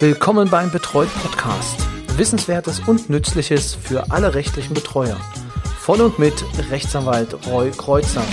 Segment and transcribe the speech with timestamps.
[0.00, 1.86] Willkommen beim Betreut Podcast.
[2.18, 5.16] Wissenswertes und Nützliches für alle rechtlichen Betreuer.
[5.78, 6.34] Von und mit
[6.68, 8.24] Rechtsanwalt Roy Kreuzer.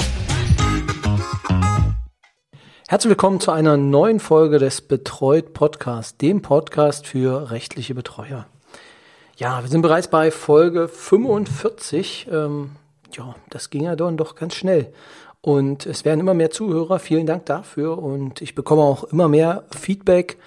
[2.88, 8.47] Herzlich willkommen zu einer neuen Folge des Betreut Podcast, dem Podcast für rechtliche Betreuer.
[9.37, 12.28] Ja, wir sind bereits bei Folge 45.
[12.31, 12.71] Ähm,
[13.13, 14.91] ja, das ging ja dann doch ganz schnell.
[15.41, 16.98] Und es werden immer mehr Zuhörer.
[16.98, 17.99] Vielen Dank dafür.
[17.99, 20.38] Und ich bekomme auch immer mehr Feedback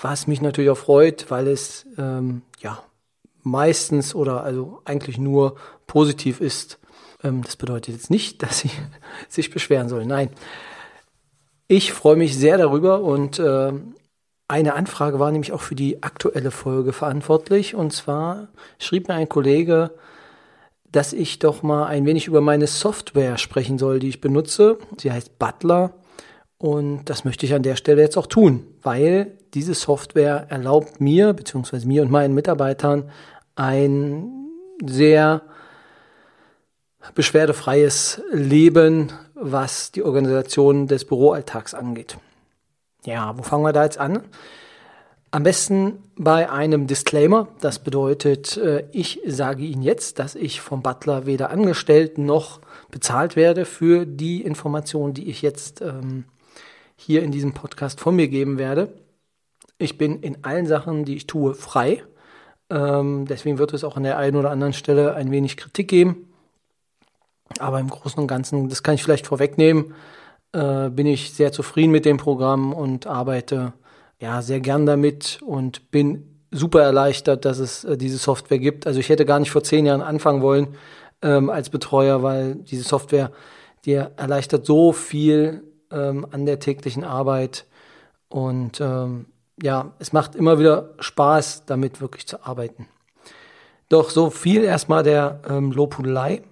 [0.00, 2.82] was mich natürlich auch freut, weil es ähm, ja
[3.42, 6.78] meistens oder also eigentlich nur positiv ist.
[7.22, 8.70] Ähm, das bedeutet jetzt nicht, dass sie
[9.28, 10.08] sich beschweren sollen.
[10.08, 10.30] Nein.
[11.68, 13.72] Ich freue mich sehr darüber und äh,
[14.46, 17.74] eine Anfrage war nämlich auch für die aktuelle Folge verantwortlich.
[17.74, 19.90] Und zwar schrieb mir ein Kollege,
[20.84, 24.78] dass ich doch mal ein wenig über meine Software sprechen soll, die ich benutze.
[24.98, 25.94] Sie heißt Butler.
[26.58, 31.32] Und das möchte ich an der Stelle jetzt auch tun, weil diese Software erlaubt mir,
[31.32, 33.10] beziehungsweise mir und meinen Mitarbeitern,
[33.54, 34.30] ein
[34.84, 35.42] sehr
[37.14, 42.16] beschwerdefreies Leben, was die Organisation des Büroalltags angeht.
[43.04, 44.22] Ja, wo fangen wir da jetzt an?
[45.30, 47.48] Am besten bei einem Disclaimer.
[47.60, 53.36] Das bedeutet, äh, ich sage Ihnen jetzt, dass ich vom Butler weder angestellt noch bezahlt
[53.36, 56.24] werde für die Informationen, die ich jetzt ähm,
[56.96, 58.92] hier in diesem Podcast von mir geben werde.
[59.78, 62.02] Ich bin in allen Sachen, die ich tue, frei.
[62.70, 66.32] Ähm, deswegen wird es auch an der einen oder anderen Stelle ein wenig Kritik geben.
[67.58, 69.94] Aber im Großen und Ganzen, das kann ich vielleicht vorwegnehmen,
[70.52, 73.72] äh, bin ich sehr zufrieden mit dem Programm und arbeite
[74.18, 78.86] ja sehr gern damit und bin super erleichtert, dass es äh, diese Software gibt.
[78.86, 80.68] Also ich hätte gar nicht vor zehn Jahren anfangen wollen
[81.22, 83.30] ähm, als Betreuer, weil diese Software,
[83.84, 87.66] die erleichtert so viel ähm, an der täglichen Arbeit.
[88.28, 89.26] Und ähm,
[89.62, 92.88] ja, es macht immer wieder Spaß, damit wirklich zu arbeiten.
[93.88, 96.42] Doch so viel erstmal der ähm, Lobhudelei.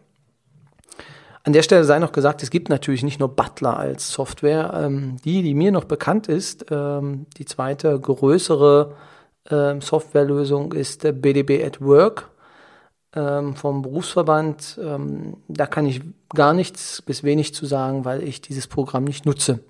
[1.42, 4.72] An der Stelle sei noch gesagt, es gibt natürlich nicht nur Butler als Software.
[4.74, 8.94] Ähm, die, die mir noch bekannt ist, ähm, die zweite größere
[9.50, 12.30] ähm, Softwarelösung ist der BDB at Work
[13.14, 14.78] ähm, vom Berufsverband.
[14.82, 16.02] Ähm, da kann ich
[16.34, 19.60] gar nichts bis wenig zu sagen, weil ich dieses Programm nicht nutze.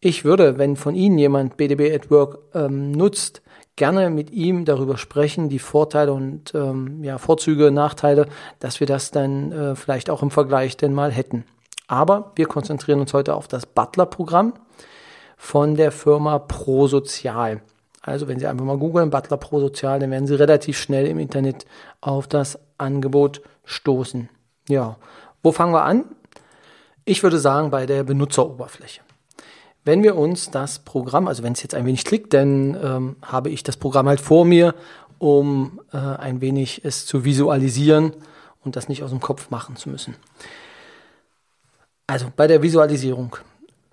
[0.00, 3.42] Ich würde, wenn von Ihnen jemand BDB at Work ähm, nutzt,
[3.78, 8.26] gerne mit ihm darüber sprechen, die Vorteile und ähm, ja, Vorzüge, Nachteile,
[8.58, 11.44] dass wir das dann äh, vielleicht auch im Vergleich denn mal hätten.
[11.86, 14.54] Aber wir konzentrieren uns heute auf das Butler-Programm
[15.36, 17.62] von der Firma ProSozial.
[18.02, 21.64] Also wenn Sie einfach mal googeln, Butler ProSozial, dann werden Sie relativ schnell im Internet
[22.00, 24.28] auf das Angebot stoßen.
[24.68, 24.96] Ja,
[25.42, 26.04] wo fangen wir an?
[27.04, 29.00] Ich würde sagen bei der Benutzeroberfläche.
[29.84, 33.48] Wenn wir uns das Programm, also wenn es jetzt ein wenig klickt, dann ähm, habe
[33.50, 34.74] ich das Programm halt vor mir,
[35.18, 38.12] um äh, ein wenig es zu visualisieren
[38.64, 40.14] und das nicht aus dem Kopf machen zu müssen.
[42.06, 43.36] Also bei der Visualisierung.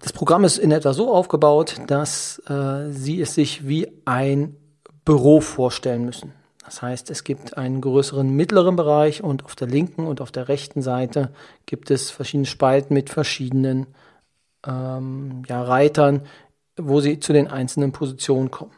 [0.02, 4.58] Das Programm ist in etwa so aufgebaut, dass äh, Sie es sich wie ein
[5.04, 6.34] Büro vorstellen müssen.
[6.66, 10.48] Das heißt, es gibt einen größeren mittleren Bereich und auf der linken und auf der
[10.48, 11.32] rechten Seite
[11.68, 13.86] gibt es verschiedene Spalten mit verschiedenen
[14.66, 16.24] ähm, ja, Reitern,
[16.76, 18.72] wo Sie zu den einzelnen Positionen kommen.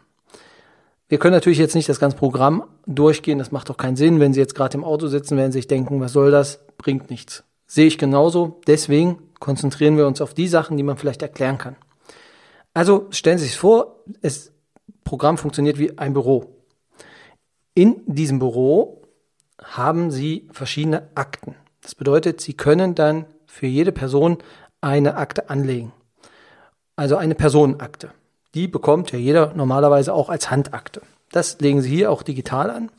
[1.07, 4.19] Wir können natürlich jetzt nicht das ganze Programm durchgehen, das macht doch keinen Sinn.
[4.19, 6.59] Wenn Sie jetzt gerade im Auto sitzen, werden Sie sich denken, was soll das?
[6.77, 7.45] Bringt nichts.
[7.65, 8.59] Sehe ich genauso.
[8.67, 11.77] Deswegen konzentrieren wir uns auf die Sachen, die man vielleicht erklären kann.
[12.73, 14.51] Also stellen Sie sich vor, das
[15.05, 16.56] Programm funktioniert wie ein Büro.
[17.77, 19.03] In diesem Büro
[19.63, 21.53] haben Sie verschiedene Akten.
[21.83, 24.39] Das bedeutet, Sie können dann für jede Person
[24.81, 25.91] eine Akte anlegen.
[26.95, 28.09] Also eine Personenakte.
[28.55, 31.03] Die bekommt ja jeder normalerweise auch als Handakte.
[31.31, 32.89] Das legen Sie hier auch digital an.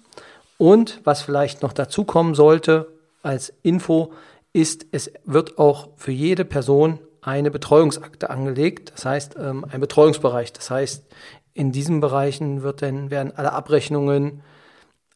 [0.59, 2.87] Und was vielleicht noch dazu kommen sollte
[3.25, 4.13] als Info,
[4.53, 8.93] ist, es wird auch für jede Person eine Betreuungsakte angelegt.
[8.95, 10.53] Das heißt, ähm, ein Betreuungsbereich.
[10.53, 11.05] Das heißt,
[11.53, 14.45] in diesen Bereichen wird dann, werden alle Abrechnungen,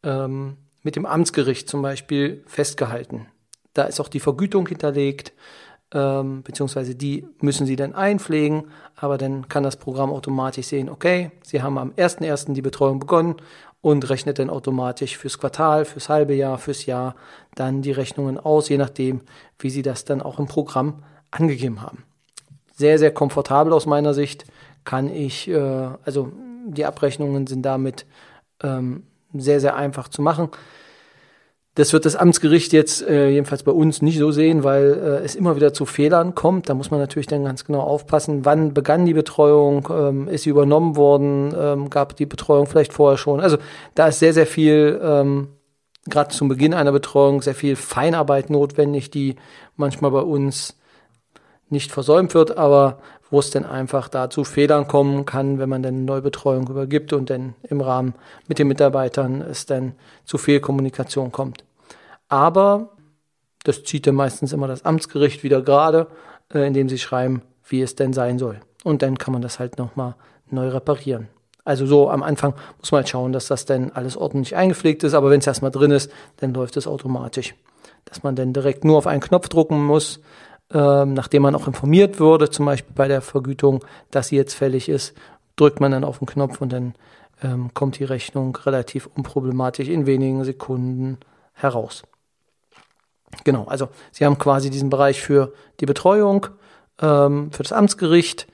[0.02, 3.26] ähm, mit dem Amtsgericht zum Beispiel festgehalten.
[3.74, 5.32] Da ist auch die Vergütung hinterlegt,
[5.94, 8.64] ähm, beziehungsweise die müssen Sie dann einpflegen,
[8.96, 12.52] aber dann kann das Programm automatisch sehen, okay, Sie haben am 1.1.
[12.54, 13.36] die Betreuung begonnen
[13.80, 17.14] und rechnet dann automatisch fürs Quartal, fürs halbe Jahr, fürs Jahr
[17.54, 19.20] dann die Rechnungen aus, je nachdem,
[19.58, 22.04] wie Sie das dann auch im Programm angegeben haben.
[22.74, 24.44] Sehr, sehr komfortabel aus meiner Sicht
[24.84, 25.58] kann ich, äh,
[26.04, 26.32] also
[26.66, 28.06] die Abrechnungen sind damit
[28.62, 29.04] ähm,
[29.34, 30.48] sehr, sehr einfach zu machen.
[31.74, 35.34] Das wird das Amtsgericht jetzt äh, jedenfalls bei uns nicht so sehen, weil äh, es
[35.34, 36.68] immer wieder zu Fehlern kommt.
[36.68, 40.50] Da muss man natürlich dann ganz genau aufpassen, wann begann die Betreuung, ähm, ist sie
[40.50, 43.40] übernommen worden, ähm, gab die Betreuung vielleicht vorher schon.
[43.40, 43.56] Also
[43.94, 45.48] da ist sehr, sehr viel, ähm,
[46.04, 49.36] gerade zum Beginn einer Betreuung, sehr viel Feinarbeit notwendig, die
[49.74, 50.76] manchmal bei uns
[51.70, 52.98] nicht versäumt wird, aber
[53.32, 57.30] wo es dann einfach da zu Fehlern kommen kann, wenn man dann Neubetreuung übergibt und
[57.30, 58.14] dann im Rahmen
[58.46, 59.94] mit den Mitarbeitern es dann
[60.26, 61.64] zu Fehlkommunikation kommt.
[62.28, 62.90] Aber
[63.64, 66.08] das zieht dann meistens immer das Amtsgericht wieder gerade,
[66.52, 68.60] äh, indem sie schreiben, wie es denn sein soll.
[68.84, 70.14] Und dann kann man das halt nochmal
[70.50, 71.28] neu reparieren.
[71.64, 75.14] Also so am Anfang muss man halt schauen, dass das dann alles ordentlich eingepflegt ist,
[75.14, 77.54] aber wenn es erstmal drin ist, dann läuft es automatisch.
[78.04, 80.20] Dass man dann direkt nur auf einen Knopf drucken muss,
[80.72, 84.88] ähm, nachdem man auch informiert wurde, zum Beispiel bei der Vergütung, dass sie jetzt fällig
[84.88, 85.14] ist,
[85.56, 86.94] drückt man dann auf den Knopf und dann
[87.42, 91.18] ähm, kommt die Rechnung relativ unproblematisch in wenigen Sekunden
[91.52, 92.04] heraus.
[93.44, 96.46] Genau, also Sie haben quasi diesen Bereich für die Betreuung,
[97.00, 98.46] ähm, für das Amtsgericht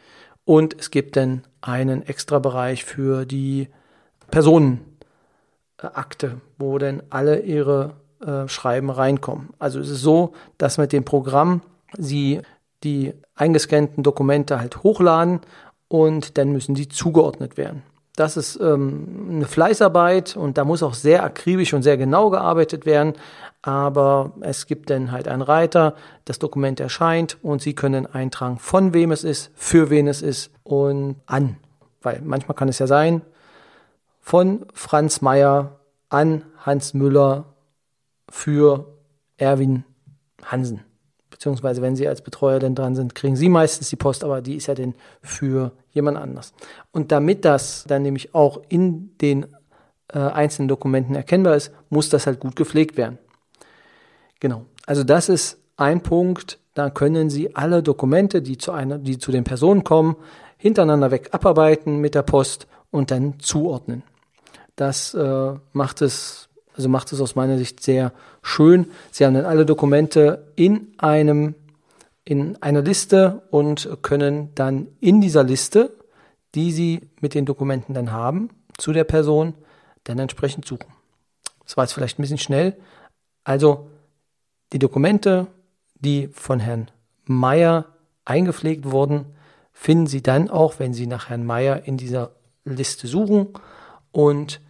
[0.44, 3.68] und es gibt dann einen extra Bereich für die
[4.30, 4.80] Personenakte,
[6.58, 7.94] wo dann alle ihre
[8.24, 9.50] äh, Schreiben reinkommen.
[9.58, 11.62] Also es ist so, dass mit dem Programm
[11.96, 12.42] sie
[12.84, 15.40] die eingescannten Dokumente halt hochladen
[15.88, 17.82] und dann müssen die zugeordnet werden.
[18.14, 22.84] Das ist ähm, eine Fleißarbeit und da muss auch sehr akribisch und sehr genau gearbeitet
[22.84, 23.12] werden.
[23.62, 25.94] Aber es gibt dann halt einen Reiter,
[26.24, 30.50] das Dokument erscheint und Sie können eintragen, von wem es ist, für wen es ist
[30.64, 31.58] und an.
[32.02, 33.22] Weil manchmal kann es ja sein,
[34.20, 37.54] von Franz Meyer an Hans Müller
[38.28, 38.86] für
[39.36, 39.84] Erwin
[40.44, 40.87] Hansen
[41.38, 44.56] beziehungsweise wenn Sie als Betreuer denn dran sind, kriegen Sie meistens die Post, aber die
[44.56, 46.52] ist ja dann für jemand anders.
[46.90, 49.46] Und damit das dann nämlich auch in den
[50.12, 53.18] äh, einzelnen Dokumenten erkennbar ist, muss das halt gut gepflegt werden.
[54.40, 54.64] Genau.
[54.84, 59.30] Also das ist ein Punkt, da können Sie alle Dokumente, die zu einer, die zu
[59.30, 60.16] den Personen kommen,
[60.56, 64.02] hintereinander weg abarbeiten mit der Post und dann zuordnen.
[64.74, 66.47] Das äh, macht es
[66.78, 68.86] also macht es aus meiner Sicht sehr schön.
[69.10, 71.56] Sie haben dann alle Dokumente in einem
[72.24, 75.96] in einer Liste und können dann in dieser Liste,
[76.54, 79.54] die Sie mit den Dokumenten dann haben, zu der Person
[80.04, 80.92] dann entsprechend suchen.
[81.64, 82.76] Das war jetzt vielleicht ein bisschen schnell.
[83.44, 83.88] Also
[84.72, 85.46] die Dokumente,
[85.94, 86.90] die von Herrn
[87.24, 87.86] Meier
[88.24, 89.24] eingepflegt wurden,
[89.72, 92.32] finden Sie dann auch, wenn Sie nach Herrn Meier in dieser
[92.64, 93.48] Liste suchen
[94.12, 94.60] und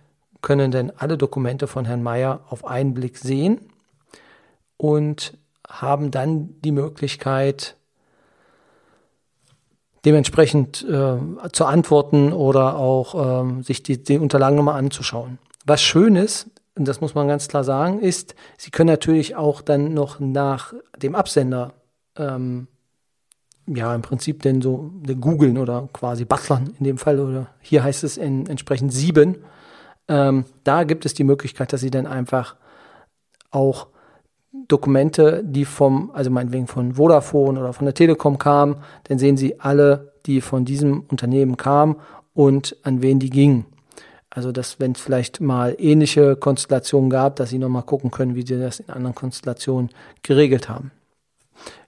[0.42, 3.60] können denn alle Dokumente von Herrn Mayer auf einen Blick sehen
[4.76, 5.36] und
[5.68, 7.76] haben dann die Möglichkeit,
[10.04, 11.18] dementsprechend äh,
[11.52, 15.38] zu antworten oder auch ähm, sich die, die Unterlagen nochmal anzuschauen.
[15.66, 19.60] Was schön ist, und das muss man ganz klar sagen, ist, Sie können natürlich auch
[19.60, 21.74] dann noch nach dem Absender
[22.16, 22.68] ähm,
[23.66, 24.90] ja, im Prinzip denn so
[25.20, 29.38] googeln oder quasi butlern in dem Fall oder hier heißt es in, entsprechend sieben
[30.08, 32.56] ähm, da gibt es die Möglichkeit, dass Sie dann einfach
[33.50, 33.88] auch
[34.66, 39.60] Dokumente, die vom, also meinetwegen von Vodafone oder von der Telekom kamen, dann sehen Sie
[39.60, 41.96] alle, die von diesem Unternehmen kamen
[42.34, 43.66] und an wen die gingen.
[44.30, 48.46] Also, dass wenn es vielleicht mal ähnliche Konstellationen gab, dass Sie nochmal gucken können, wie
[48.46, 49.90] Sie das in anderen Konstellationen
[50.22, 50.92] geregelt haben.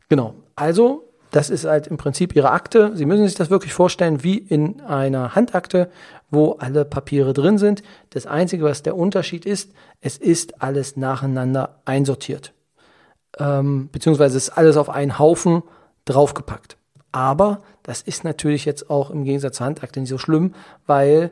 [0.08, 0.34] Genau.
[0.56, 2.92] Also, das ist halt im Prinzip Ihre Akte.
[2.94, 5.90] Sie müssen sich das wirklich vorstellen wie in einer Handakte,
[6.30, 7.82] wo alle Papiere drin sind.
[8.10, 12.52] Das Einzige, was der Unterschied ist, es ist alles nacheinander einsortiert.
[13.38, 15.62] Ähm, beziehungsweise ist alles auf einen Haufen
[16.04, 16.76] draufgepackt.
[17.12, 20.54] Aber das ist natürlich jetzt auch im Gegensatz zur Handakte nicht so schlimm,
[20.87, 21.30] weil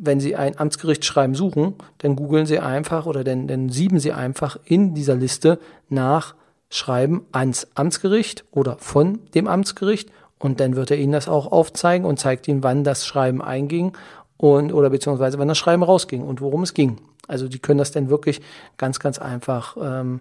[0.00, 4.58] wenn Sie ein Amtsgerichtsschreiben suchen, dann googeln Sie einfach oder dann, dann sieben Sie einfach
[4.64, 6.34] in dieser Liste nach
[6.68, 12.06] Schreiben ans Amtsgericht oder von dem Amtsgericht und dann wird er Ihnen das auch aufzeigen
[12.06, 13.96] und zeigt Ihnen, wann das Schreiben einging
[14.36, 16.98] und oder beziehungsweise wann das Schreiben rausging und worum es ging.
[17.26, 18.40] Also die können das dann wirklich
[18.76, 20.20] ganz, ganz einfach ähm,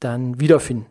[0.00, 0.86] dann wiederfinden.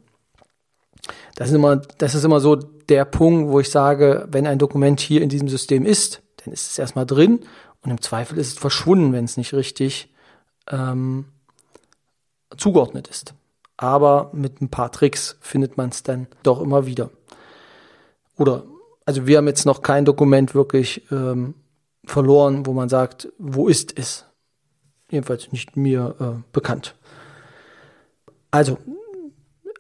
[1.36, 5.00] Das ist, immer, das ist immer so der Punkt, wo ich sage, wenn ein Dokument
[5.00, 7.42] hier in diesem System ist, dann ist es erstmal drin
[7.82, 10.12] und im Zweifel ist es verschwunden, wenn es nicht richtig
[10.72, 11.26] ähm,
[12.58, 13.34] zugeordnet ist.
[13.78, 17.10] Aber mit ein paar Tricks findet man es dann doch immer wieder.
[18.38, 18.64] Oder,
[19.06, 21.56] also wir haben jetzt noch kein Dokument wirklich ähm,
[22.06, 24.26] verloren, wo man sagt, wo ist es?
[25.10, 26.96] Jedenfalls nicht mir äh, bekannt.
[28.52, 28.78] Also,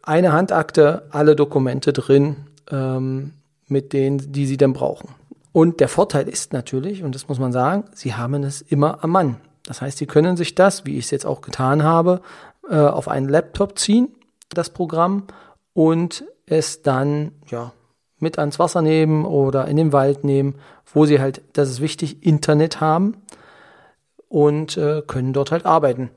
[0.03, 2.35] eine Handakte, alle Dokumente drin,
[2.69, 3.33] ähm,
[3.67, 5.09] mit denen, die Sie dann brauchen.
[5.51, 9.11] Und der Vorteil ist natürlich, und das muss man sagen, Sie haben es immer am
[9.11, 9.37] Mann.
[9.63, 12.21] Das heißt, Sie können sich das, wie ich es jetzt auch getan habe,
[12.69, 14.09] äh, auf einen Laptop ziehen,
[14.49, 15.27] das Programm,
[15.73, 17.73] und es dann ja
[18.19, 20.55] mit ans Wasser nehmen oder in den Wald nehmen,
[20.93, 23.17] wo sie halt, das ist wichtig, Internet haben
[24.29, 26.09] und äh, können dort halt arbeiten.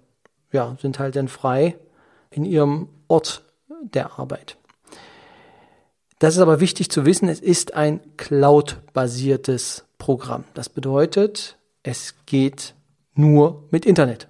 [0.53, 1.77] Ja, sind halt dann frei
[2.31, 3.43] in ihrem Ort
[3.83, 4.57] der Arbeit.
[6.19, 10.45] Das ist aber wichtig zu wissen, es ist ein Cloud-basiertes Programm.
[10.55, 12.75] Das bedeutet, es geht
[13.15, 14.29] nur mit Internet.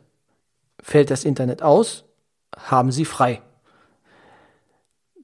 [0.82, 2.04] Fällt das Internet aus,
[2.58, 3.42] haben Sie frei.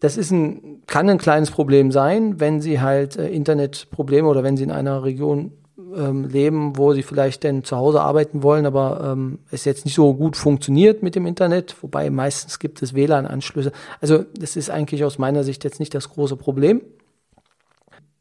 [0.00, 4.57] Das ist ein, kann ein kleines Problem sein, wenn Sie halt äh, Internetprobleme oder wenn
[4.57, 5.53] Sie in einer Region
[5.97, 9.95] ähm, leben, wo Sie vielleicht denn zu Hause arbeiten wollen, aber ähm, es jetzt nicht
[9.95, 13.73] so gut funktioniert mit dem Internet, wobei meistens gibt es WLAN-Anschlüsse.
[14.00, 16.83] Also das ist eigentlich aus meiner Sicht jetzt nicht das große Problem.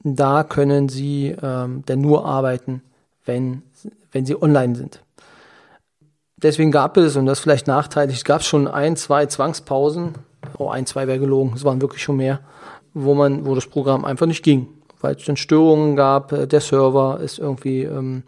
[0.04, 2.82] Da können Sie ähm, denn nur arbeiten,
[3.26, 3.64] wenn,
[4.12, 5.03] wenn Sie online sind.
[6.44, 10.16] Deswegen gab es, und das vielleicht nachteilig, es gab schon ein, zwei Zwangspausen,
[10.58, 12.42] oh, ein, zwei wäre gelogen, es waren wirklich schon mehr,
[12.94, 14.68] wo man, wo das Programm einfach nicht ging,
[15.00, 18.24] weil es dann Störungen gab, äh, der Server ist irgendwie, ähm,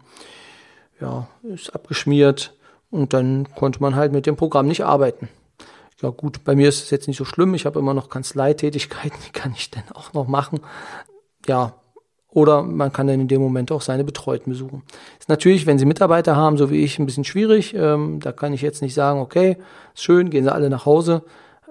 [0.98, 2.54] ja, ist abgeschmiert
[2.90, 5.28] und dann konnte man halt mit dem Programm nicht arbeiten.
[6.02, 9.18] Ja gut, bei mir ist es jetzt nicht so schlimm, ich habe immer noch Kanzleitätigkeiten,
[9.26, 10.60] die kann ich dann auch noch machen.
[11.46, 11.74] Ja,
[12.36, 14.82] oder man kann dann in dem Moment auch seine Betreuten besuchen.
[15.18, 17.72] Ist natürlich, wenn Sie Mitarbeiter haben, so wie ich, ein bisschen schwierig.
[17.74, 19.56] Ähm, da kann ich jetzt nicht sagen, okay,
[19.94, 21.22] ist schön, gehen Sie alle nach Hause.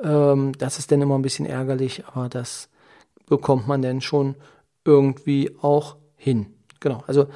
[0.03, 2.67] Ähm, das ist dann immer ein bisschen ärgerlich, aber das
[3.27, 4.33] bekommt man dann schon
[4.85, 6.47] irgendwie auch hin.
[6.79, 7.03] Genau.
[7.05, 7.27] Also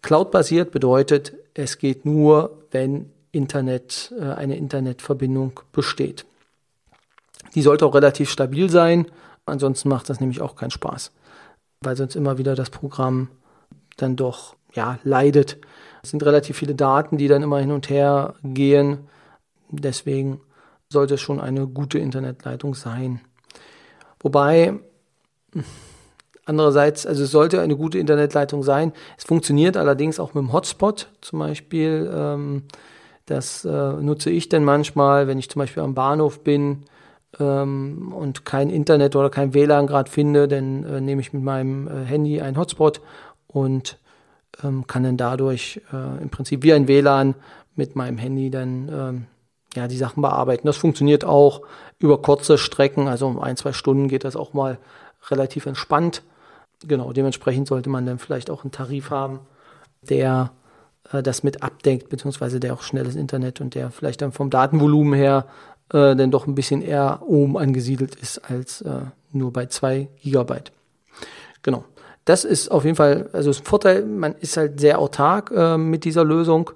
[0.00, 6.24] Cloud-basiert bedeutet, es geht nur, wenn Internet, äh, eine Internetverbindung besteht.
[7.54, 9.08] Die sollte auch relativ stabil sein,
[9.44, 11.12] ansonsten macht das nämlich auch keinen Spaß
[11.84, 13.28] weil sonst immer wieder das Programm
[13.96, 15.58] dann doch ja, leidet.
[16.02, 19.08] Es sind relativ viele Daten, die dann immer hin und her gehen.
[19.70, 20.40] Deswegen
[20.88, 23.20] sollte es schon eine gute Internetleitung sein.
[24.20, 24.74] Wobei,
[26.44, 28.92] andererseits, also es sollte eine gute Internetleitung sein.
[29.16, 32.10] Es funktioniert allerdings auch mit dem Hotspot zum Beispiel.
[32.12, 32.62] Ähm,
[33.26, 36.84] das äh, nutze ich dann manchmal, wenn ich zum Beispiel am Bahnhof bin
[37.40, 41.88] ähm, und kein Internet oder kein WLAN gerade finde, dann äh, nehme ich mit meinem
[41.88, 43.00] äh, Handy einen Hotspot
[43.46, 43.98] und
[44.62, 47.34] ähm, kann dann dadurch äh, im Prinzip wie ein WLAN
[47.76, 49.26] mit meinem Handy dann ähm,
[49.74, 50.66] ja die Sachen bearbeiten.
[50.66, 51.62] Das funktioniert auch
[51.98, 54.78] über kurze Strecken, also um ein, zwei Stunden geht das auch mal
[55.30, 56.22] relativ entspannt.
[56.86, 59.40] Genau, dementsprechend sollte man dann vielleicht auch einen Tarif haben,
[60.02, 60.50] der
[61.12, 65.14] äh, das mit abdeckt, beziehungsweise der auch schnelles Internet und der vielleicht dann vom Datenvolumen
[65.14, 65.46] her
[65.92, 70.72] äh, dann doch ein bisschen eher oben angesiedelt ist als äh, nur bei zwei Gigabyte.
[71.62, 71.84] Genau.
[72.24, 76.04] Das ist auf jeden Fall, also das Vorteil, man ist halt sehr autark äh, mit
[76.04, 76.70] dieser Lösung.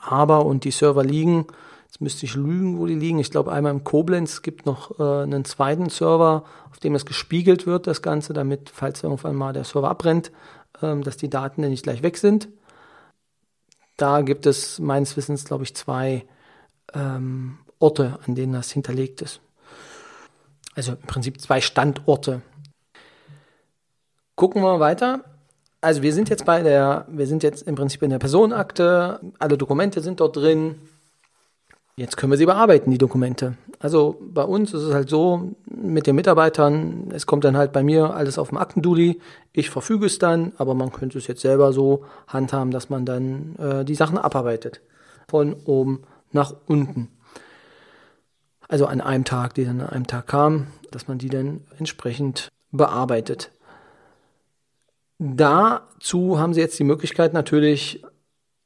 [0.00, 1.46] Aber, und die Server liegen,
[1.86, 3.18] jetzt müsste ich lügen, wo die liegen.
[3.18, 7.66] Ich glaube, einmal im Koblenz gibt noch äh, einen zweiten Server, auf dem das gespiegelt
[7.66, 10.30] wird, das Ganze, damit, falls irgendwann mal der Server abbrennt,
[10.80, 12.48] ähm, dass die Daten dann nicht gleich weg sind.
[13.96, 16.24] Da gibt es meines Wissens, glaube ich, zwei
[16.94, 19.40] ähm, Orte, an denen das hinterlegt ist.
[20.76, 22.42] Also im Prinzip zwei Standorte.
[24.36, 25.24] Gucken wir weiter.
[25.80, 29.58] Also wir sind jetzt bei der, wir sind jetzt im Prinzip in der Personenakte, alle
[29.58, 30.76] Dokumente sind dort drin.
[31.96, 33.56] Jetzt können wir sie bearbeiten, die Dokumente.
[33.78, 37.82] Also bei uns ist es halt so, mit den Mitarbeitern, es kommt dann halt bei
[37.82, 39.20] mir alles auf dem Aktenduli.
[39.52, 43.56] Ich verfüge es dann, aber man könnte es jetzt selber so handhaben, dass man dann
[43.56, 44.82] äh, die Sachen abarbeitet.
[45.28, 47.08] Von oben nach unten
[48.70, 52.48] also an einem Tag, die dann an einem Tag kamen, dass man die dann entsprechend
[52.70, 53.50] bearbeitet.
[55.18, 58.02] Dazu haben Sie jetzt die Möglichkeit natürlich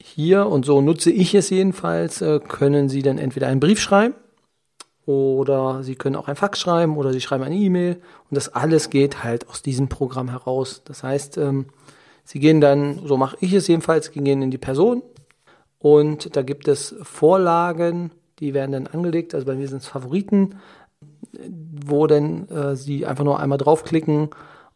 [0.00, 4.14] hier, und so nutze ich es jedenfalls, äh, können Sie dann entweder einen Brief schreiben
[5.06, 7.94] oder Sie können auch ein Fax schreiben oder Sie schreiben eine E-Mail
[8.28, 10.82] und das alles geht halt aus diesem Programm heraus.
[10.84, 11.66] Das heißt, ähm,
[12.25, 15.02] Sie gehen dann, so mache ich es jedenfalls, gehen in die Person
[15.78, 18.11] und da gibt es Vorlagen,
[18.44, 19.34] die werden dann angelegt.
[19.34, 20.56] Also bei mir sind es Favoriten,
[21.86, 24.28] wo dann äh, Sie einfach nur einmal draufklicken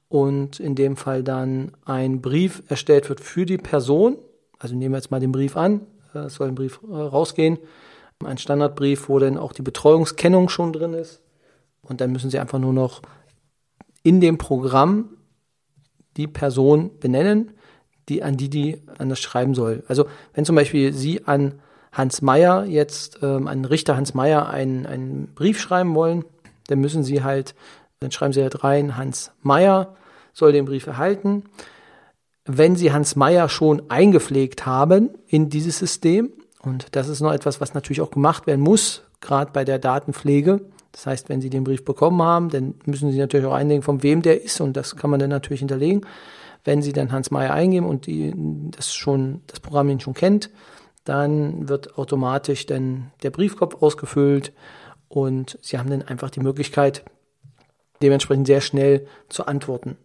[0.09, 4.17] und in dem Fall dann ein Brief erstellt wird für die Person.
[4.59, 5.83] Also nehmen wir jetzt mal den Brief an.
[6.15, 7.59] Äh, es soll ein Brief äh, rausgehen.
[8.25, 11.21] Ein Standardbrief, wo dann auch die Betreuungskennung schon drin ist.
[11.83, 13.03] Und dann müssen Sie einfach nur noch
[14.03, 15.11] in dem Programm
[16.17, 17.53] die Person benennen,
[18.09, 19.85] die an die die an das schreiben soll.
[19.89, 21.61] Also wenn zum Beispiel Sie an
[21.93, 26.25] Hans Meyer jetzt, ähm, an Richter Hans Meyer einen, einen Brief schreiben wollen,
[26.69, 27.55] dann müssen sie halt,
[28.01, 29.97] dann schreiben sie halt rein, Hans Meyer
[30.33, 31.45] soll den Brief erhalten.
[32.45, 37.61] Wenn sie Hans Meyer schon eingepflegt haben in dieses System Und das ist noch etwas,
[37.61, 40.61] was natürlich auch gemacht werden muss, gerade bei der Datenpflege.
[40.93, 44.03] Das heißt, wenn Sie den Brief bekommen haben, dann müssen Sie natürlich auch einlegen, von
[44.03, 46.07] wem der ist und das kann man dann natürlich hinterlegen.
[46.65, 48.35] Wenn Sie dann Hans Meyer eingeben und die,
[48.71, 50.51] das schon, das Programm ihn schon kennt,
[51.09, 54.53] dann wird automatisch dann der Briefkopf ausgefüllt
[55.09, 57.05] und Sie haben dann einfach die Möglichkeit,
[58.03, 59.97] dementsprechend sehr schnell zu antworten.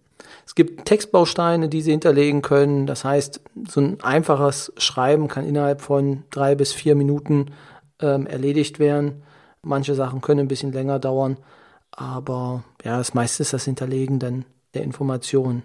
[0.45, 2.87] Es gibt Textbausteine, die Sie hinterlegen können.
[2.87, 7.47] Das heißt, so ein einfaches Schreiben kann innerhalb von drei bis vier Minuten
[7.99, 9.23] ähm, erledigt werden.
[9.61, 11.37] Manche Sachen können ein bisschen länger dauern,
[11.91, 15.63] aber ja, das meiste ist das Hinterlegen dann der Informationen.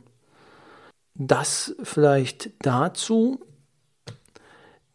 [1.14, 3.40] Das vielleicht dazu.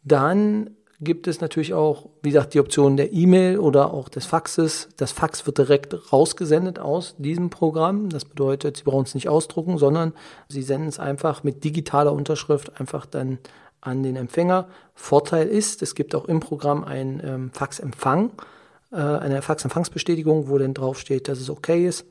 [0.04, 0.72] Dann
[1.04, 4.90] gibt es natürlich auch, wie gesagt, die Option der E-Mail oder auch des Faxes.
[4.98, 8.10] Das Fax wird direkt rausgesendet aus diesem Programm.
[8.10, 10.14] Das bedeutet, Sie brauchen es nicht ausdrucken, sondern
[10.48, 13.40] Sie senden es einfach mit digitaler Unterschrift einfach dann
[13.82, 14.68] an den Empfänger.
[14.96, 18.32] Vorteil ist, es gibt auch im Programm einen ähm, Faxempfang,
[18.92, 22.06] äh, eine Faxempfangsbestätigung, wo dann draufsteht, dass es okay ist.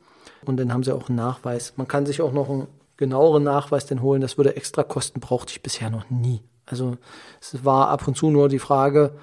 [0.44, 1.74] Und dann haben Sie auch einen Nachweis.
[1.76, 4.20] Man kann sich auch noch einen genaueren Nachweis denn holen.
[4.20, 6.42] Das würde extra kosten, brauchte ich bisher noch nie.
[6.66, 6.96] Also
[7.40, 9.14] es war ab und zu nur die Frage,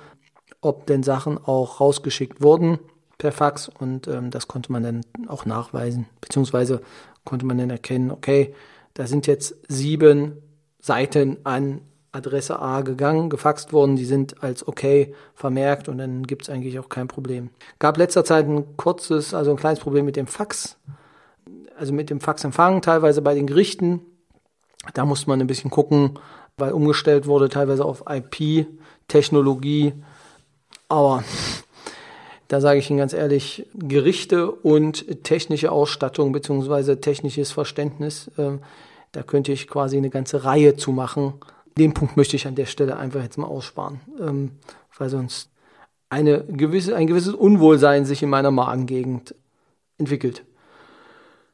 [0.62, 2.79] ob denn Sachen auch rausgeschickt wurden
[3.17, 6.81] per Fax und ähm, das konnte man dann auch nachweisen, beziehungsweise
[7.25, 8.53] konnte man dann erkennen, okay,
[8.93, 10.41] da sind jetzt sieben
[10.79, 11.81] Seiten an
[12.12, 16.79] Adresse A gegangen, gefaxt worden, die sind als okay vermerkt und dann gibt es eigentlich
[16.79, 17.51] auch kein Problem.
[17.77, 20.77] Gab letzter Zeit ein kurzes, also ein kleines Problem mit dem Fax,
[21.77, 24.01] also mit dem Faxempfang, teilweise bei den Gerichten.
[24.93, 26.17] Da musste man ein bisschen gucken,
[26.59, 29.93] weil umgestellt wurde teilweise auf IP-Technologie.
[30.87, 31.23] Aber
[32.47, 38.57] da sage ich Ihnen ganz ehrlich, Gerichte und technische Ausstattung beziehungsweise technisches Verständnis, äh,
[39.11, 41.33] da könnte ich quasi eine ganze Reihe zu machen.
[41.77, 44.51] Den Punkt möchte ich an der Stelle einfach jetzt mal aussparen, ähm,
[44.97, 45.49] weil sonst
[46.09, 49.35] eine gewisse, ein gewisses Unwohlsein sich in meiner Magengegend
[49.99, 50.43] entwickelt.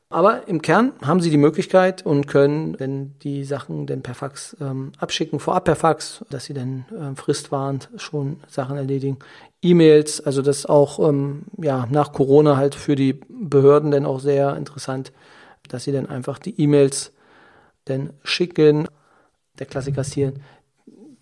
[0.09, 4.55] Aber im Kern haben Sie die Möglichkeit und können, wenn die Sachen denn per Fax
[4.61, 9.17] ähm, abschicken, vorab per Fax, dass Sie dann äh, fristwarend schon Sachen erledigen.
[9.63, 14.55] E-Mails, also das auch ähm, ja, nach Corona halt für die Behörden dann auch sehr
[14.55, 15.11] interessant,
[15.69, 17.11] dass Sie dann einfach die E-Mails
[17.85, 18.87] dann schicken.
[19.57, 20.33] Der Klassiker ist hier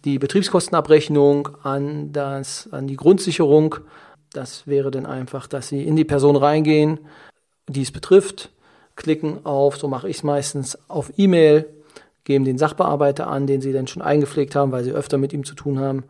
[0.03, 3.75] die Betriebskostenabrechnung an, das, an die Grundsicherung.
[4.34, 6.99] Das wäre dann einfach, dass Sie in die Person reingehen,
[7.67, 8.49] die es betrifft,
[8.95, 11.67] klicken auf, so mache ich es meistens, auf E-Mail,
[12.23, 15.43] geben den Sachbearbeiter an, den sie dann schon eingepflegt haben, weil sie öfter mit ihm
[15.43, 16.03] zu tun haben,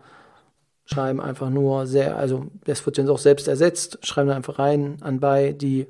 [0.85, 5.53] schreiben einfach nur sehr, also das wird dann auch selbst ersetzt, schreiben einfach rein anbei
[5.53, 5.87] die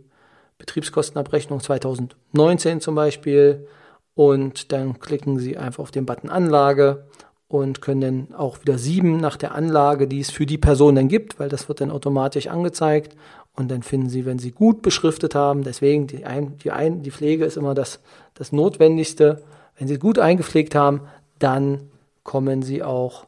[0.59, 3.67] Betriebskostenabrechnung 2019 zum Beispiel
[4.15, 7.05] und dann klicken sie einfach auf den Button Anlage
[7.47, 11.07] und können dann auch wieder sieben nach der Anlage, die es für die Person dann
[11.07, 13.15] gibt, weil das wird dann automatisch angezeigt
[13.55, 17.11] und dann finden Sie, wenn Sie gut beschriftet haben, deswegen die, ein, die, ein, die
[17.11, 17.99] Pflege ist immer das,
[18.33, 19.43] das Notwendigste.
[19.77, 21.01] Wenn Sie gut eingepflegt haben,
[21.39, 21.89] dann
[22.23, 23.27] kommen Sie auch,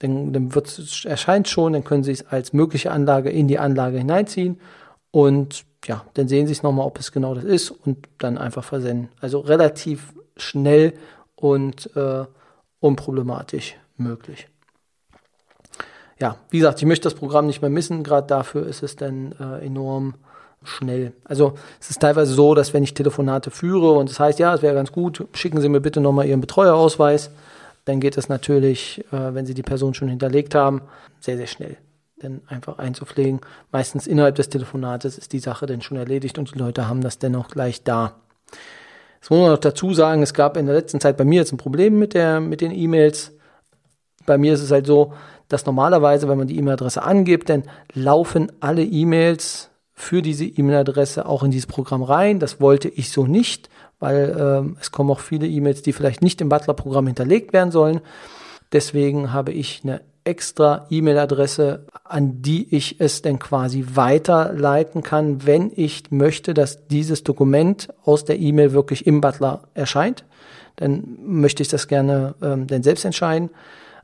[0.00, 3.98] dann, dann wird, erscheint schon, dann können Sie es als mögliche Anlage in die Anlage
[3.98, 4.60] hineinziehen
[5.10, 8.64] und ja, dann sehen Sie es nochmal, ob es genau das ist und dann einfach
[8.64, 9.08] versenden.
[9.20, 10.94] Also relativ schnell
[11.36, 12.24] und äh,
[12.80, 14.48] unproblematisch möglich
[16.20, 18.02] ja, wie gesagt, ich möchte das Programm nicht mehr missen.
[18.02, 20.14] Gerade dafür ist es dann äh, enorm
[20.64, 21.12] schnell.
[21.24, 24.54] Also es ist teilweise so, dass wenn ich Telefonate führe und es das heißt, ja,
[24.54, 27.30] es wäre ganz gut, schicken Sie mir bitte nochmal Ihren Betreuerausweis,
[27.84, 30.82] dann geht es natürlich, äh, wenn Sie die Person schon hinterlegt haben,
[31.20, 31.76] sehr, sehr schnell.
[32.20, 33.40] Dann einfach einzupflegen.
[33.70, 37.20] Meistens innerhalb des Telefonates ist die Sache dann schon erledigt und die Leute haben das
[37.20, 38.14] dennoch gleich da.
[39.20, 41.52] Das muss man noch dazu sagen, es gab in der letzten Zeit bei mir jetzt
[41.52, 43.32] ein Problem mit, der, mit den E-Mails.
[44.26, 45.12] Bei mir ist es halt so,
[45.48, 51.42] dass normalerweise, wenn man die E-Mail-Adresse angibt, dann laufen alle E-Mails für diese E-Mail-Adresse auch
[51.42, 52.38] in dieses Programm rein.
[52.38, 56.40] Das wollte ich so nicht, weil ähm, es kommen auch viele E-Mails, die vielleicht nicht
[56.40, 58.00] im Butler-Programm hinterlegt werden sollen.
[58.72, 65.72] Deswegen habe ich eine extra E-Mail-Adresse, an die ich es dann quasi weiterleiten kann, wenn
[65.74, 70.24] ich möchte, dass dieses Dokument aus der E-Mail wirklich im Butler erscheint.
[70.76, 73.50] Dann möchte ich das gerne ähm, dann selbst entscheiden.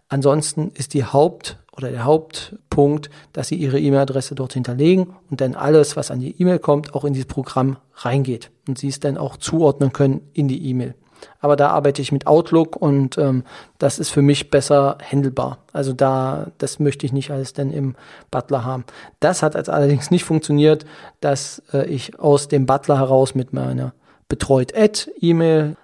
[0.08, 5.54] Ansonsten ist die Haupt- oder der Hauptpunkt, dass Sie Ihre E-Mail-Adresse dort hinterlegen und dann
[5.54, 9.18] alles, was an die E-Mail kommt, auch in dieses Programm reingeht und Sie es dann
[9.18, 10.94] auch zuordnen können in die E-Mail.
[11.40, 13.44] Aber da arbeite ich mit Outlook und ähm,
[13.78, 15.58] das ist für mich besser handelbar.
[15.72, 17.96] Also da, das möchte ich nicht alles dann im
[18.30, 18.84] Butler haben.
[19.20, 20.84] Das hat als allerdings nicht funktioniert,
[21.20, 23.94] dass äh, ich aus dem Butler heraus mit meiner
[24.28, 25.76] betreut Ad E-Mail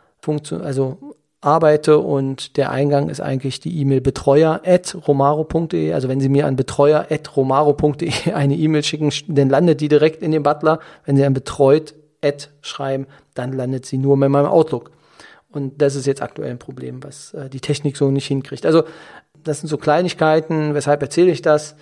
[0.63, 1.10] also
[1.41, 5.93] arbeite und der Eingang ist eigentlich die E-Mail betreuer at romaro.de.
[5.93, 10.23] Also wenn Sie mir an betreuer at romaro.de eine E-Mail schicken, dann landet die direkt
[10.23, 10.81] in dem Butler.
[11.05, 11.95] Wenn Sie an betreut
[12.61, 14.91] schreiben, dann landet sie nur mit meinem Outlook.
[15.51, 18.67] Und das ist jetzt aktuell ein Problem, was äh, die Technik so nicht hinkriegt.
[18.67, 18.85] Also
[19.43, 20.75] das sind so Kleinigkeiten.
[20.75, 21.77] Weshalb erzähle ich das?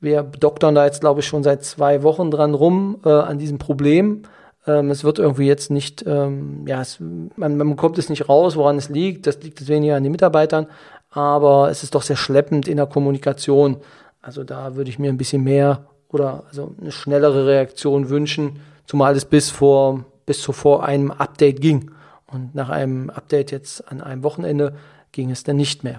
[0.00, 3.58] Wir doktern da jetzt, glaube ich, schon seit zwei Wochen dran rum äh, an diesem
[3.58, 4.22] Problem.
[4.66, 8.56] Ähm, es wird irgendwie jetzt nicht, ähm, ja, es, man, man bekommt es nicht raus,
[8.56, 9.26] woran es liegt.
[9.26, 10.66] Das liegt weniger an den Mitarbeitern,
[11.10, 13.78] aber es ist doch sehr schleppend in der Kommunikation.
[14.22, 19.16] Also da würde ich mir ein bisschen mehr oder also eine schnellere Reaktion wünschen, zumal
[19.16, 21.90] es bis vor bis zuvor einem Update ging.
[22.28, 24.76] Und nach einem Update jetzt an einem Wochenende
[25.10, 25.98] ging es dann nicht mehr.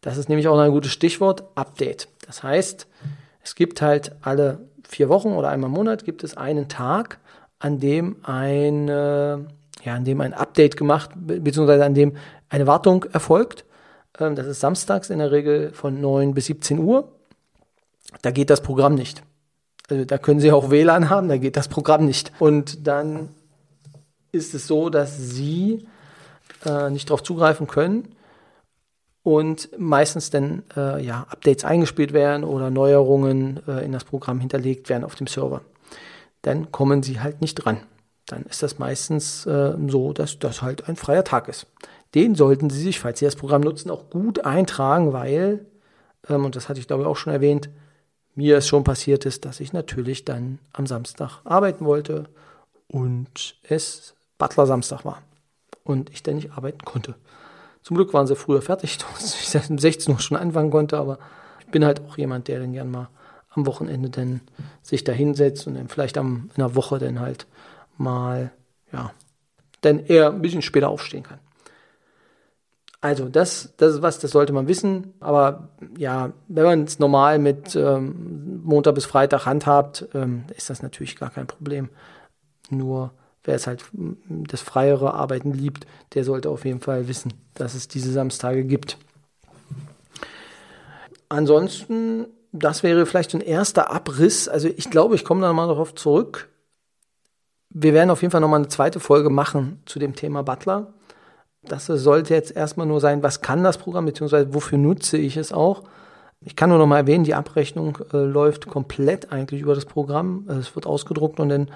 [0.00, 2.08] Das ist nämlich auch ein gutes Stichwort, Update.
[2.26, 2.88] Das heißt,
[3.44, 7.20] es gibt halt alle vier Wochen oder einmal im Monat gibt es einen Tag,
[7.58, 12.16] an dem ein, ja, an dem ein Update gemacht, beziehungsweise an dem
[12.48, 13.64] eine Wartung erfolgt.
[14.18, 17.12] Ähm, das ist samstags in der Regel von 9 bis 17 Uhr.
[18.22, 19.22] Da geht das Programm nicht.
[19.90, 22.32] Also da können Sie auch WLAN haben, da geht das Programm nicht.
[22.38, 23.28] Und dann
[24.32, 25.86] ist es so, dass Sie
[26.64, 28.14] äh, nicht darauf zugreifen können
[29.22, 34.88] und meistens dann äh, ja, Updates eingespielt werden oder Neuerungen äh, in das Programm hinterlegt
[34.88, 35.60] werden auf dem Server
[36.44, 37.78] dann kommen sie halt nicht dran.
[38.26, 41.66] Dann ist das meistens äh, so, dass das halt ein freier Tag ist.
[42.14, 45.66] Den sollten Sie sich, falls Sie das Programm nutzen, auch gut eintragen, weil,
[46.28, 47.70] ähm, und das hatte ich glaube ich auch schon erwähnt,
[48.34, 52.24] mir es schon passiert ist, dass ich natürlich dann am Samstag arbeiten wollte
[52.88, 55.22] und es Butler Samstag war
[55.82, 57.14] und ich dann nicht arbeiten konnte.
[57.82, 61.18] Zum Glück waren sie früher fertig, dass ich um 16 Uhr schon anfangen konnte, aber
[61.60, 63.08] ich bin halt auch jemand, der dann gern mal
[63.54, 64.40] am Wochenende dann
[64.82, 67.46] sich da hinsetzt und dann vielleicht am, in der Woche dann halt
[67.96, 68.52] mal,
[68.92, 69.12] ja,
[69.80, 71.38] dann eher ein bisschen später aufstehen kann.
[73.00, 75.12] Also das, das ist was, das sollte man wissen.
[75.20, 80.82] Aber ja, wenn man es normal mit ähm, Montag bis Freitag handhabt, ähm, ist das
[80.82, 81.90] natürlich gar kein Problem.
[82.70, 83.12] Nur
[83.44, 87.88] wer es halt das freiere Arbeiten liebt, der sollte auf jeden Fall wissen, dass es
[87.88, 88.96] diese Samstage gibt.
[91.28, 94.48] Ansonsten das wäre vielleicht ein erster Abriss.
[94.48, 96.48] Also ich glaube, ich komme da mal darauf zurück.
[97.70, 100.94] Wir werden auf jeden Fall nochmal eine zweite Folge machen zu dem Thema Butler.
[101.62, 105.52] Das sollte jetzt erstmal nur sein, was kann das Programm, beziehungsweise wofür nutze ich es
[105.52, 105.82] auch.
[106.40, 110.46] Ich kann nur noch mal erwähnen, die Abrechnung äh, läuft komplett eigentlich über das Programm.
[110.48, 111.70] Es wird ausgedruckt und dann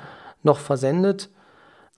[0.45, 1.29] noch versendet.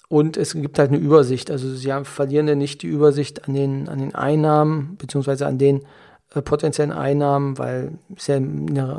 [0.09, 1.51] Und es gibt halt eine Übersicht.
[1.51, 5.59] Also Sie haben, verlieren ja nicht die Übersicht an den, an den Einnahmen, beziehungsweise an
[5.59, 5.83] den
[6.31, 8.39] potenziellen Einnahmen, weil es ja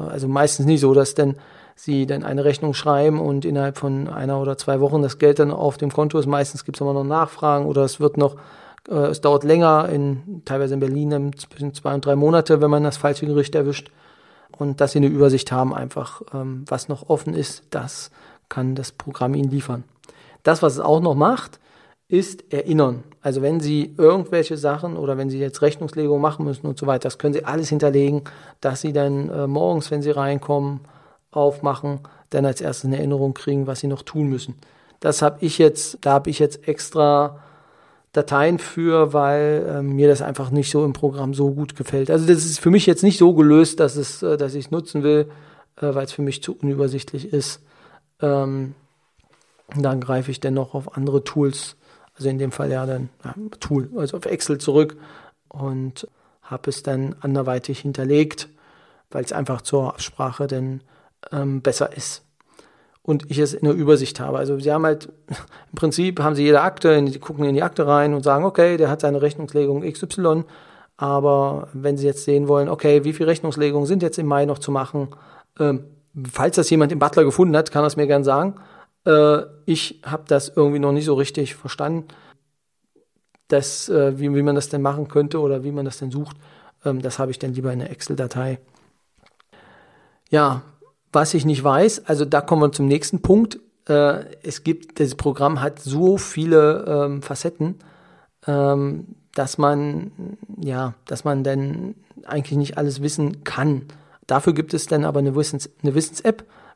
[0.09, 1.37] also meistens nicht so, dass denn
[1.75, 5.51] sie dann eine Rechnung schreiben und innerhalb von einer oder zwei Wochen das Geld dann
[5.51, 6.27] auf dem Konto ist.
[6.27, 8.35] Meistens gibt es immer noch Nachfragen oder es wird noch,
[8.89, 12.83] äh, es dauert länger, in, teilweise in Berlin zwischen zwei und drei Monate, wenn man
[12.83, 13.91] das falsche Gericht erwischt.
[14.57, 18.11] Und dass sie eine Übersicht haben, einfach, ähm, was noch offen ist, das
[18.49, 19.85] kann das Programm ihnen liefern.
[20.43, 21.59] Das, was es auch noch macht,
[22.11, 23.03] ist erinnern.
[23.21, 27.03] Also wenn Sie irgendwelche Sachen oder wenn Sie jetzt Rechnungslegung machen müssen und so weiter,
[27.03, 28.23] das können Sie alles hinterlegen,
[28.59, 30.81] dass Sie dann äh, morgens, wenn Sie reinkommen,
[31.31, 34.55] aufmachen, dann als erstes eine Erinnerung kriegen, was Sie noch tun müssen.
[34.99, 37.39] Das habe ich jetzt, da habe ich jetzt extra
[38.11, 42.11] Dateien für, weil äh, mir das einfach nicht so im Programm so gut gefällt.
[42.11, 44.71] Also das ist für mich jetzt nicht so gelöst, dass es, äh, dass ich es
[44.71, 45.31] nutzen will,
[45.77, 47.61] äh, weil es für mich zu unübersichtlich ist.
[48.21, 48.75] Ähm,
[49.77, 51.77] dann greife ich dann noch auf andere Tools
[52.21, 54.95] also in dem Fall ja dann ja, Tool, also auf Excel zurück
[55.47, 56.07] und
[56.43, 58.47] habe es dann anderweitig hinterlegt,
[59.09, 60.81] weil es einfach zur Absprache dann
[61.31, 62.23] ähm, besser ist.
[63.01, 64.37] Und ich es in der Übersicht habe.
[64.37, 65.05] Also sie haben halt,
[65.71, 68.77] im Prinzip haben sie jede Akte, die gucken in die Akte rein und sagen, okay,
[68.77, 70.43] der hat seine Rechnungslegung XY,
[70.97, 74.59] aber wenn sie jetzt sehen wollen, okay, wie viele Rechnungslegungen sind jetzt im Mai noch
[74.59, 75.07] zu machen,
[75.59, 75.85] ähm,
[76.31, 78.55] falls das jemand im Butler gefunden hat, kann es mir gern sagen.
[79.05, 82.07] Äh, ich habe das irgendwie noch nicht so richtig verstanden,
[83.47, 86.37] dass, äh, wie, wie man das denn machen könnte oder wie man das denn sucht.
[86.85, 88.59] Ähm, das habe ich dann lieber in der Excel-Datei.
[90.29, 90.61] Ja,
[91.11, 93.59] was ich nicht weiß, also da kommen wir zum nächsten Punkt.
[93.87, 97.79] Äh, es gibt, das Programm hat so viele ähm, Facetten,
[98.47, 103.87] ähm, dass man, ja, dass man dann eigentlich nicht alles wissen kann.
[104.27, 106.23] Dafür gibt es dann aber eine Wissens-App, Wissens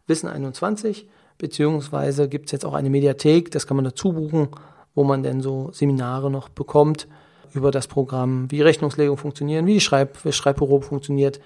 [0.08, 4.50] Wissen 21 beziehungsweise gibt es jetzt auch eine Mediathek, das kann man dazu buchen,
[4.94, 7.08] wo man dann so Seminare noch bekommt
[7.54, 11.40] über das Programm, wie Rechnungslegung funktionieren, wie Schreib Schreibbüro funktioniert.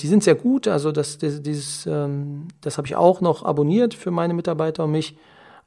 [0.00, 3.94] Die sind sehr gut, also das, das, dieses, ähm, das habe ich auch noch abonniert
[3.94, 5.16] für meine Mitarbeiter und mich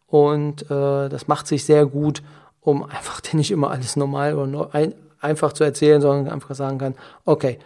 [0.08, 2.22] und äh, das macht sich sehr gut,
[2.62, 6.96] um einfach nicht immer alles normal oder ein, einfach zu erzählen, sondern einfach sagen kann,
[7.26, 7.60] okay,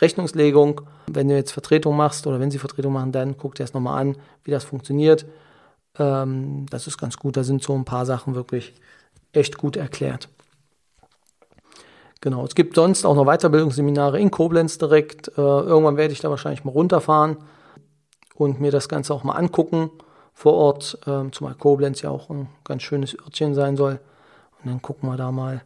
[0.00, 3.74] Rechnungslegung, wenn du jetzt Vertretung machst oder wenn sie Vertretung machen, dann guck dir das
[3.74, 5.26] nochmal an, wie das funktioniert.
[5.98, 7.36] Ähm, das ist ganz gut.
[7.36, 8.74] Da sind so ein paar Sachen wirklich
[9.32, 10.28] echt gut erklärt.
[12.20, 15.28] Genau, es gibt sonst auch noch Weiterbildungsseminare in Koblenz direkt.
[15.28, 17.36] Äh, irgendwann werde ich da wahrscheinlich mal runterfahren
[18.34, 19.90] und mir das Ganze auch mal angucken
[20.32, 24.00] vor Ort, ähm, zumal Koblenz ja auch ein ganz schönes Örtchen sein soll.
[24.58, 25.62] Und dann gucken wir da mal,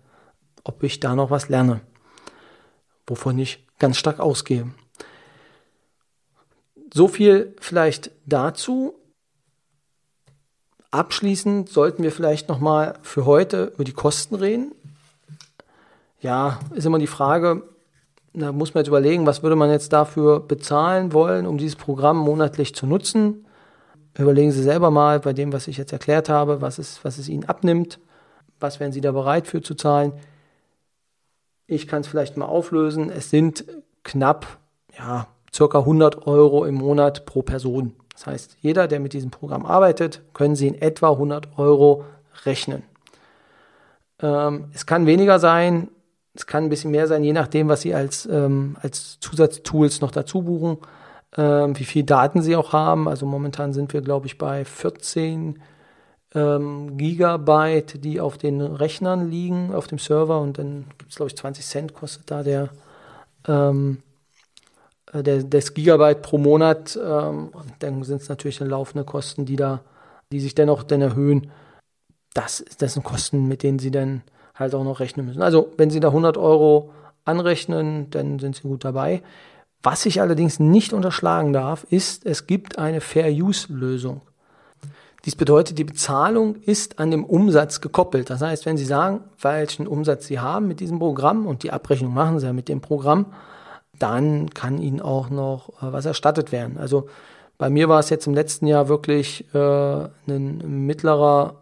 [0.62, 1.80] ob ich da noch was lerne,
[3.06, 4.68] wovon ich ganz stark ausgehe.
[6.94, 8.94] So viel vielleicht dazu.
[10.92, 14.72] Abschließend sollten wir vielleicht noch mal für heute über die Kosten reden.
[16.20, 17.62] Ja, ist immer die Frage,
[18.32, 22.18] da muss man jetzt überlegen, was würde man jetzt dafür bezahlen wollen, um dieses Programm
[22.18, 23.46] monatlich zu nutzen.
[24.18, 27.28] Überlegen Sie selber mal bei dem, was ich jetzt erklärt habe, was es, was es
[27.28, 28.00] Ihnen abnimmt.
[28.58, 30.12] Was wären Sie da bereit für zu zahlen?
[31.70, 33.10] Ich kann es vielleicht mal auflösen.
[33.10, 33.64] Es sind
[34.02, 34.58] knapp,
[34.98, 37.94] ja, circa 100 Euro im Monat pro Person.
[38.12, 42.04] Das heißt, jeder, der mit diesem Programm arbeitet, können Sie in etwa 100 Euro
[42.44, 42.82] rechnen.
[44.20, 45.90] Ähm, es kann weniger sein,
[46.34, 50.10] es kann ein bisschen mehr sein, je nachdem, was Sie als, ähm, als Zusatztools noch
[50.10, 50.78] dazu buchen,
[51.36, 53.06] ähm, wie viel Daten Sie auch haben.
[53.06, 55.62] Also momentan sind wir, glaube ich, bei 14
[56.34, 61.30] ähm, Gigabyte, die auf den Rechnern liegen, auf dem Server und dann gibt es, glaube
[61.30, 62.68] ich, 20 Cent kostet da der
[63.48, 64.02] ähm,
[65.12, 69.80] äh, der, des Gigabyte pro Monat, ähm, dann sind es natürlich laufende Kosten, die da,
[70.32, 71.50] die sich dennoch dann erhöhen.
[72.34, 74.22] Das, das sind Kosten, mit denen Sie dann
[74.54, 75.42] halt auch noch rechnen müssen.
[75.42, 76.92] Also, wenn Sie da 100 Euro
[77.24, 79.22] anrechnen, dann sind Sie gut dabei.
[79.82, 84.20] Was ich allerdings nicht unterschlagen darf, ist, es gibt eine Fair-Use-Lösung.
[85.26, 88.30] Dies bedeutet, die Bezahlung ist an dem Umsatz gekoppelt.
[88.30, 92.14] Das heißt, wenn Sie sagen, welchen Umsatz Sie haben mit diesem Programm und die Abrechnung
[92.14, 93.26] machen Sie ja mit dem Programm,
[93.98, 96.78] dann kann Ihnen auch noch äh, was erstattet werden.
[96.78, 97.08] Also
[97.58, 101.56] bei mir war es jetzt im letzten Jahr wirklich äh, ein mittlerer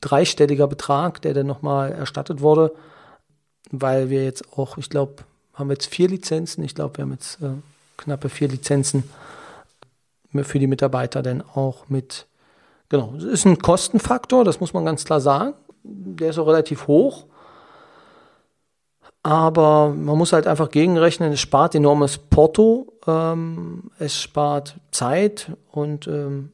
[0.00, 2.72] dreistelliger Betrag, der dann nochmal erstattet wurde,
[3.70, 5.22] weil wir jetzt auch, ich glaube,
[5.54, 6.64] haben wir jetzt vier Lizenzen.
[6.64, 7.50] Ich glaube, wir haben jetzt äh,
[7.96, 9.04] knappe vier Lizenzen
[10.42, 12.26] für die Mitarbeiter denn auch mit.
[12.94, 15.54] Genau, es ist ein Kostenfaktor, das muss man ganz klar sagen.
[15.82, 17.24] Der ist auch relativ hoch.
[19.24, 26.06] Aber man muss halt einfach gegenrechnen, es spart enormes Porto, ähm, es spart Zeit und
[26.06, 26.52] ähm,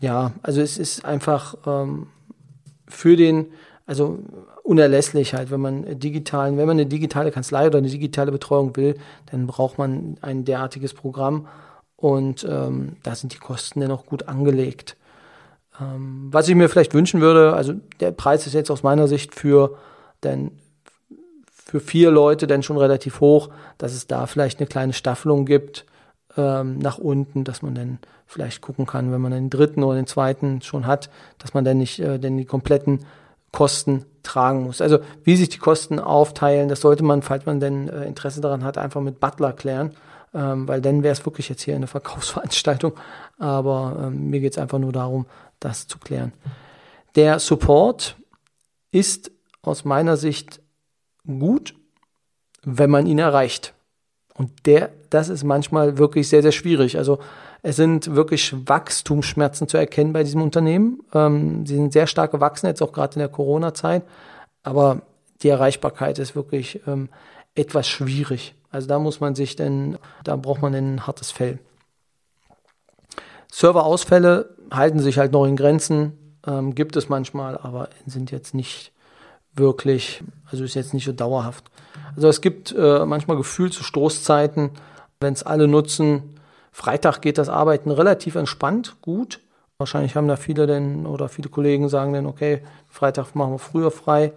[0.00, 2.08] ja, also es ist einfach ähm,
[2.88, 3.52] für den,
[3.86, 4.18] also
[4.64, 8.96] unerlässlich halt, wenn man digitalen, wenn man eine digitale Kanzlei oder eine digitale Betreuung will,
[9.30, 11.46] dann braucht man ein derartiges Programm
[11.94, 14.96] und ähm, da sind die Kosten dann auch gut angelegt.
[15.80, 19.34] Ähm, was ich mir vielleicht wünschen würde, also der Preis ist jetzt aus meiner Sicht
[19.34, 19.76] für
[20.22, 20.52] denn
[21.48, 25.86] für vier Leute dann schon relativ hoch, dass es da vielleicht eine kleine Staffelung gibt
[26.36, 30.06] ähm, nach unten, dass man dann vielleicht gucken kann, wenn man den dritten oder den
[30.06, 33.00] zweiten schon hat, dass man dann nicht äh, denn die kompletten
[33.52, 34.80] Kosten tragen muss.
[34.80, 38.64] Also wie sich die Kosten aufteilen, das sollte man, falls man denn äh, Interesse daran
[38.64, 39.92] hat, einfach mit Butler klären,
[40.34, 42.92] ähm, weil dann wäre es wirklich jetzt hier eine Verkaufsveranstaltung.
[43.38, 45.26] Aber ähm, mir geht es einfach nur darum,
[45.64, 46.32] das zu klären.
[47.14, 48.16] Der Support
[48.90, 49.30] ist
[49.62, 50.60] aus meiner Sicht
[51.26, 51.74] gut,
[52.62, 53.74] wenn man ihn erreicht.
[54.34, 56.96] Und der, das ist manchmal wirklich sehr, sehr schwierig.
[56.96, 57.18] Also
[57.62, 61.00] es sind wirklich Wachstumsschmerzen zu erkennen bei diesem Unternehmen.
[61.14, 64.02] Ähm, sie sind sehr stark gewachsen, jetzt auch gerade in der Corona-Zeit.
[64.62, 65.02] Aber
[65.42, 67.08] die Erreichbarkeit ist wirklich ähm,
[67.54, 68.54] etwas schwierig.
[68.70, 71.58] Also da muss man sich denn, da braucht man ein hartes Fell.
[73.52, 78.92] Serverausfälle halten sich halt noch in Grenzen, ähm, gibt es manchmal, aber sind jetzt nicht
[79.54, 81.70] wirklich, also ist jetzt nicht so dauerhaft.
[82.16, 84.70] Also es gibt äh, manchmal gefühlt zu Stoßzeiten,
[85.20, 86.40] wenn es alle nutzen.
[86.72, 89.40] Freitag geht das Arbeiten relativ entspannt, gut.
[89.76, 93.90] Wahrscheinlich haben da viele denn oder viele Kollegen sagen dann, okay, Freitag machen wir früher
[93.90, 94.32] frei.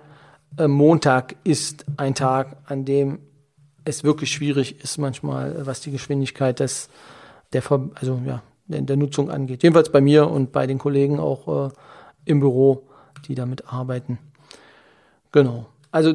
[0.58, 3.20] Äh, Montag ist ein Tag, an dem
[3.86, 6.90] es wirklich schwierig ist manchmal, was die Geschwindigkeit des,
[7.54, 7.64] der,
[7.96, 9.64] also ja, der, der Nutzung angeht.
[9.64, 11.70] Jedenfalls bei mir und bei den Kollegen auch äh,
[12.26, 12.84] im Büro,
[13.28, 14.20] die damit arbeiten.
[15.32, 15.66] Genau.
[15.92, 16.14] Also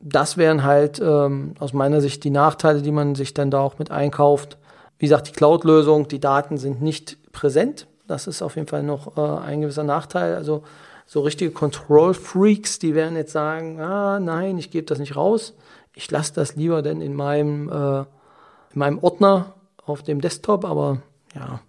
[0.00, 3.78] das wären halt ähm, aus meiner Sicht die Nachteile, die man sich dann da auch
[3.78, 4.58] mit einkauft.
[4.98, 7.86] Wie gesagt, die Cloud-Lösung, die Daten sind nicht präsent.
[8.06, 10.34] Das ist auf jeden Fall noch äh, ein gewisser Nachteil.
[10.34, 10.62] Also
[11.06, 15.54] so richtige Control-Freaks, die werden jetzt sagen, ah nein, ich gebe das nicht raus.
[15.94, 20.64] Ich lasse das lieber denn in meinem, äh, in meinem Ordner auf dem Desktop.
[20.64, 21.02] Aber
[21.36, 21.60] ja,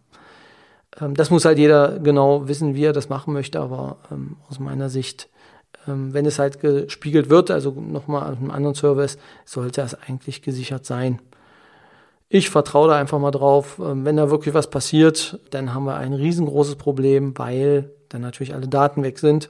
[1.00, 3.60] ähm, das muss halt jeder genau wissen, wie er das machen möchte.
[3.60, 5.30] Aber ähm, aus meiner Sicht
[5.88, 10.42] ähm, wenn es halt gespiegelt wird, also nochmal auf einem anderen Service, sollte das eigentlich
[10.42, 11.20] gesichert sein.
[12.30, 13.80] Ich vertraue da einfach mal drauf.
[13.80, 18.54] Ähm, wenn da wirklich was passiert, dann haben wir ein riesengroßes Problem, weil dann natürlich
[18.54, 19.50] alle Daten weg sind.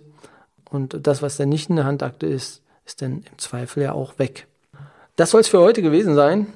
[0.70, 4.20] Und das, was dann nicht in der Handakte ist, ist dann im Zweifel ja auch
[4.20, 4.48] weg.
[5.16, 6.48] Das soll es für heute gewesen sein.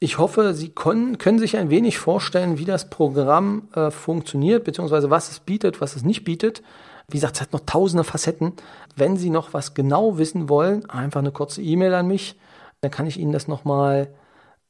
[0.00, 5.10] Ich hoffe, Sie können, können sich ein wenig vorstellen, wie das Programm äh, funktioniert, beziehungsweise
[5.10, 6.62] was es bietet, was es nicht bietet.
[7.08, 8.52] Wie gesagt, es hat noch tausende Facetten.
[8.94, 12.38] Wenn Sie noch was genau wissen wollen, einfach eine kurze E-Mail an mich.
[12.80, 14.08] Dann kann ich Ihnen das nochmal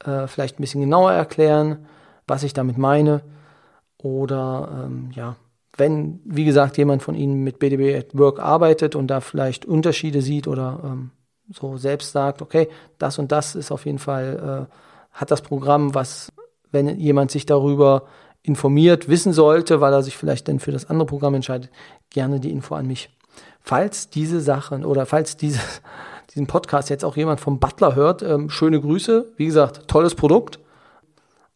[0.04, 1.86] äh, vielleicht ein bisschen genauer erklären,
[2.26, 3.22] was ich damit meine.
[3.98, 5.36] Oder ähm, ja,
[5.76, 10.22] wenn, wie gesagt, jemand von Ihnen mit BDB at Work arbeitet und da vielleicht Unterschiede
[10.22, 11.10] sieht oder ähm,
[11.50, 14.74] so selbst sagt, okay, das und das ist auf jeden Fall, äh,
[15.18, 16.32] hat das Programm, was,
[16.70, 18.04] wenn jemand sich darüber
[18.42, 21.70] informiert, wissen sollte, weil er sich vielleicht dann für das andere Programm entscheidet,
[22.10, 23.10] gerne die Info an mich.
[23.60, 25.82] Falls diese Sachen oder falls dieses,
[26.34, 29.32] diesen Podcast jetzt auch jemand vom Butler hört, ähm, schöne Grüße.
[29.36, 30.60] Wie gesagt, tolles Produkt.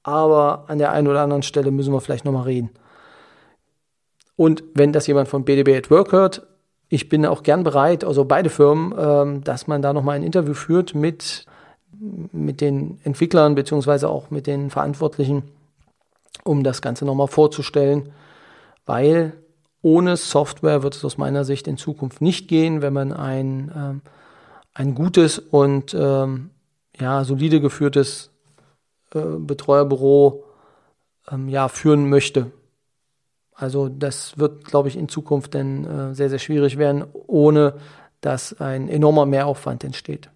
[0.03, 2.71] Aber an der einen oder anderen Stelle müssen wir vielleicht nochmal reden.
[4.35, 6.49] Und wenn das jemand von BDB at Work hört,
[6.89, 10.55] ich bin auch gern bereit, also beide Firmen, ähm, dass man da nochmal ein Interview
[10.55, 11.47] führt mit,
[12.01, 15.43] mit den Entwicklern beziehungsweise auch mit den Verantwortlichen
[16.45, 18.13] um das Ganze nochmal vorzustellen,
[18.87, 19.35] weil
[19.83, 24.01] ohne Software wird es aus meiner Sicht in Zukunft nicht gehen, wenn man ein, ähm,
[24.75, 26.51] ein gutes und ähm,
[26.99, 28.31] ja, solide geführtes
[29.15, 30.45] äh, Betreuerbüro
[31.31, 32.53] ähm, ja, führen möchte.
[33.55, 37.75] Also das wird, glaube ich, in Zukunft dann äh, sehr, sehr schwierig werden, ohne
[38.21, 40.31] dass ein enormer Mehraufwand entsteht.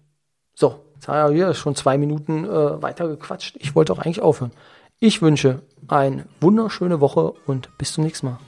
[0.53, 3.17] So, jetzt haben wir schon zwei Minuten äh, weiter.
[3.55, 4.51] Ich wollte auch eigentlich aufhören.
[4.99, 8.39] Ich wünsche eine wunderschöne Woche und bis zum nächsten Mal.